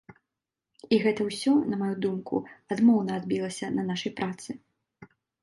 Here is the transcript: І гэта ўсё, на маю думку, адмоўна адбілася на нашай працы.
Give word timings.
І 0.95 0.97
гэта 1.03 1.27
ўсё, 1.29 1.53
на 1.73 1.77
маю 1.81 1.91
думку, 2.07 2.41
адмоўна 2.77 3.11
адбілася 3.23 3.71
на 3.77 3.87
нашай 3.93 4.17
працы. 4.23 4.59